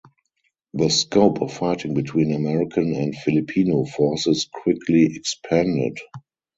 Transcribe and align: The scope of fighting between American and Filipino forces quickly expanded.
The 0.73 0.89
scope 0.89 1.43
of 1.43 1.53
fighting 1.53 1.93
between 1.93 2.33
American 2.33 2.95
and 2.95 3.15
Filipino 3.15 3.85
forces 3.85 4.49
quickly 4.51 5.11
expanded. 5.15 5.99